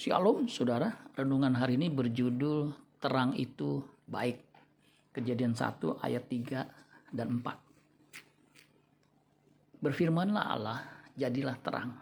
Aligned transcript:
Shalom 0.00 0.48
saudara, 0.48 0.96
renungan 1.12 1.60
hari 1.60 1.76
ini 1.76 1.92
berjudul 1.92 2.72
Terang 3.04 3.36
itu 3.36 3.84
Baik. 4.08 4.40
Kejadian 5.12 5.52
1 5.52 5.76
ayat 6.00 6.24
3 6.24 7.12
dan 7.12 7.44
4. 7.44 9.84
Berfirmanlah 9.84 10.56
Allah, 10.56 10.80
jadilah 11.12 11.52
terang. 11.60 11.92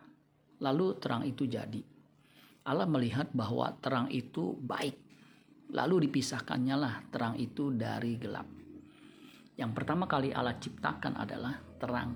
Lalu 0.62 0.95
terang 1.03 1.26
itu 1.26 1.50
jadi. 1.50 1.82
Allah 2.70 2.86
melihat 2.86 3.34
bahwa 3.34 3.66
terang 3.82 4.06
itu 4.14 4.54
baik. 4.62 4.94
Lalu 5.74 6.06
dipisahkannya 6.06 6.78
lah 6.78 7.02
terang 7.10 7.34
itu 7.34 7.74
dari 7.74 8.14
gelap. 8.14 8.46
Yang 9.58 9.74
pertama 9.74 10.06
kali 10.06 10.30
Allah 10.30 10.54
ciptakan 10.54 11.18
adalah 11.18 11.58
terang. 11.82 12.14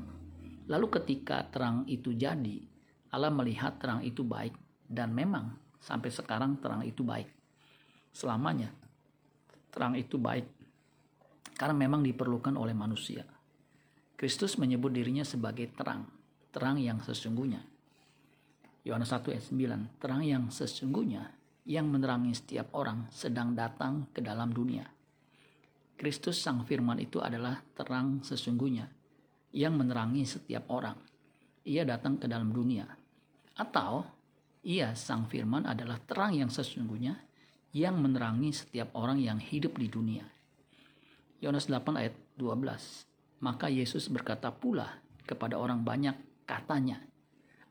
Lalu 0.71 0.87
ketika 1.03 1.43
terang 1.51 1.83
itu 1.91 2.15
jadi, 2.15 2.63
Allah 3.11 3.35
melihat 3.35 3.83
terang 3.83 4.07
itu 4.07 4.23
baik 4.23 4.55
dan 4.87 5.11
memang 5.11 5.59
sampai 5.83 6.09
sekarang 6.15 6.63
terang 6.63 6.87
itu 6.87 7.03
baik. 7.03 7.27
Selamanya 8.15 8.71
terang 9.73 9.99
itu 9.99 10.21
baik 10.21 10.47
karena 11.59 11.75
memang 11.75 12.07
diperlukan 12.07 12.55
oleh 12.55 12.77
manusia. 12.77 13.27
Kristus 14.15 14.55
menyebut 14.55 14.95
dirinya 14.95 15.27
sebagai 15.27 15.67
terang, 15.75 16.07
terang 16.55 16.79
yang 16.79 17.03
sesungguhnya. 17.03 17.59
Yohanes 18.87 19.11
1 19.11 19.35
ayat 19.35 19.45
9, 19.51 19.99
terang 19.99 20.23
yang 20.23 20.45
sesungguhnya 20.51 21.27
yang 21.67 21.87
menerangi 21.91 22.35
setiap 22.35 22.75
orang 22.75 23.07
sedang 23.11 23.55
datang 23.55 24.11
ke 24.11 24.23
dalam 24.23 24.51
dunia. 24.51 24.87
Kristus 25.95 26.43
sang 26.43 26.67
firman 26.67 26.99
itu 26.99 27.23
adalah 27.23 27.63
terang 27.79 28.27
sesungguhnya 28.27 28.91
yang 29.55 29.79
menerangi 29.79 30.27
setiap 30.27 30.67
orang. 30.75 30.99
Ia 31.63 31.87
datang 31.87 32.19
ke 32.19 32.27
dalam 32.27 32.51
dunia. 32.51 32.83
Atau 33.55 34.03
ia 34.63 34.95
sang 34.95 35.27
firman 35.27 35.67
adalah 35.67 35.99
terang 36.03 36.39
yang 36.39 36.51
sesungguhnya 36.51 37.19
yang 37.75 37.99
menerangi 37.99 38.55
setiap 38.55 38.95
orang 38.95 39.19
yang 39.19 39.43
hidup 39.43 39.75
di 39.75 39.91
dunia. 39.91 40.23
Yohanes 41.43 41.67
8 41.67 41.99
ayat 41.99 42.15
12. 42.39 43.43
Maka 43.43 43.67
Yesus 43.67 44.07
berkata 44.07 44.55
pula 44.55 45.03
kepada 45.27 45.59
orang 45.59 45.83
banyak 45.83 46.47
katanya, 46.47 47.03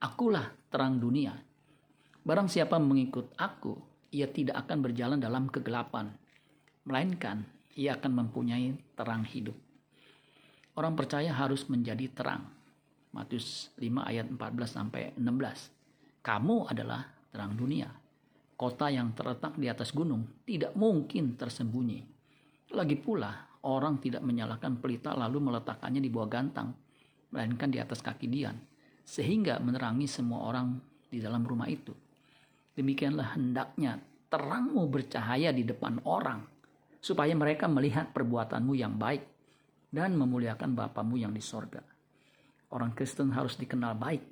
Akulah 0.03 0.51
terang 0.67 0.99
dunia. 0.99 1.31
Barang 2.27 2.51
siapa 2.51 2.75
mengikut 2.81 3.31
aku, 3.39 3.79
ia 4.11 4.27
tidak 4.27 4.67
akan 4.67 4.83
berjalan 4.83 5.19
dalam 5.21 5.47
kegelapan, 5.47 6.11
melainkan 6.83 7.47
ia 7.79 7.95
akan 7.95 8.25
mempunyai 8.25 8.75
terang 8.99 9.23
hidup. 9.23 9.55
Orang 10.75 10.99
percaya 10.99 11.31
harus 11.31 11.67
menjadi 11.71 12.11
terang. 12.11 12.51
Matius 13.15 13.71
5 13.79 14.07
ayat 14.07 14.27
14 14.27 14.67
sampai 14.67 15.15
16. 15.15 15.80
Kamu 16.21 16.69
adalah 16.69 17.01
terang 17.33 17.57
dunia. 17.57 17.89
Kota 18.53 18.93
yang 18.93 19.17
terletak 19.17 19.57
di 19.57 19.65
atas 19.65 19.89
gunung 19.89 20.45
tidak 20.45 20.77
mungkin 20.77 21.33
tersembunyi. 21.33 22.05
Lagi 22.77 22.93
pula, 22.93 23.57
orang 23.65 23.97
tidak 23.97 24.21
menyalakan 24.21 24.77
pelita 24.77 25.17
lalu 25.17 25.41
meletakkannya 25.41 25.97
di 25.97 26.13
bawah 26.13 26.29
gantang, 26.29 26.69
melainkan 27.33 27.73
di 27.73 27.81
atas 27.81 28.05
kaki 28.05 28.29
dian, 28.29 28.53
sehingga 29.01 29.57
menerangi 29.57 30.05
semua 30.05 30.45
orang 30.45 30.77
di 31.09 31.17
dalam 31.17 31.41
rumah 31.41 31.65
itu. 31.65 31.89
Demikianlah 32.77 33.33
hendaknya 33.33 33.97
terangmu 34.29 34.85
bercahaya 34.93 35.49
di 35.49 35.65
depan 35.65 36.05
orang, 36.05 36.45
supaya 37.01 37.33
mereka 37.33 37.65
melihat 37.65 38.13
perbuatanmu 38.13 38.77
yang 38.77 38.93
baik 38.95 39.25
dan 39.89 40.13
memuliakan 40.15 40.77
Bapamu 40.77 41.17
yang 41.17 41.33
di 41.33 41.41
sorga. 41.41 41.81
Orang 42.71 42.93
Kristen 42.93 43.33
harus 43.33 43.57
dikenal 43.57 43.97
baik, 43.97 44.23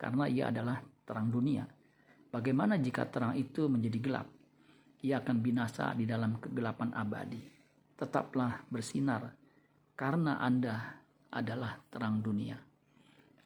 karena 0.00 0.26
ia 0.26 0.48
adalah 0.50 0.80
terang 1.06 1.30
dunia. 1.30 1.64
Bagaimana 2.28 2.76
jika 2.76 3.06
terang 3.06 3.38
itu 3.38 3.70
menjadi 3.70 3.98
gelap? 4.02 4.28
Ia 5.06 5.22
akan 5.22 5.36
binasa 5.38 5.94
di 5.94 6.04
dalam 6.04 6.42
kegelapan 6.42 6.90
abadi. 6.92 7.40
Tetaplah 7.96 8.66
bersinar 8.68 9.30
karena 9.94 10.42
Anda 10.42 11.00
adalah 11.30 11.78
terang 11.88 12.20
dunia. 12.20 12.58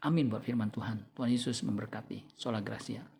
Amin 0.00 0.32
buat 0.32 0.40
firman 0.40 0.72
Tuhan. 0.72 1.12
Tuhan 1.12 1.30
Yesus 1.30 1.60
memberkati. 1.60 2.32
Sola 2.32 2.64
Gracia. 2.64 3.19